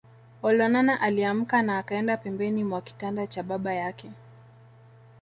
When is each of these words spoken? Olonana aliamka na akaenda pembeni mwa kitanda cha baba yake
Olonana 0.43 1.01
aliamka 1.01 1.61
na 1.61 1.77
akaenda 1.77 2.17
pembeni 2.17 2.63
mwa 2.63 2.81
kitanda 2.81 3.27
cha 3.27 3.43
baba 3.43 3.73
yake 3.73 4.09